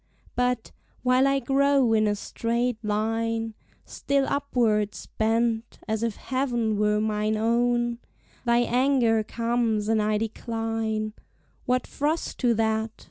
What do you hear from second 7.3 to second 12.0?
own, Thy anger comes, and I decline: What